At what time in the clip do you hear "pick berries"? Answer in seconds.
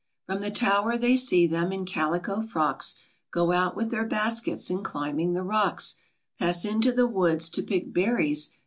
7.61-8.49